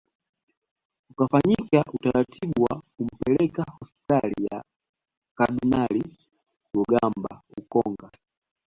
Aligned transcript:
Ukafanyika 1.11 1.79
utaratibu 1.95 2.63
wa 2.63 2.83
kumpeleka 2.97 3.63
hospitali 3.79 4.45
ya 4.51 4.63
kardinali 5.37 6.01
Rugambwa 6.73 7.31
ukonga 7.59 8.07